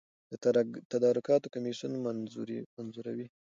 [0.29, 0.35] د
[0.91, 3.27] تدارکاتو کمیسیون منظوروي